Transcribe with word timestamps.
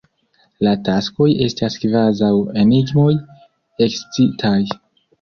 La 0.67 0.71
taskoj 0.87 1.27
estas 1.49 1.77
kvazaŭ 1.85 2.33
enigmoj 2.65 3.09
ekscitaj. 3.91 4.61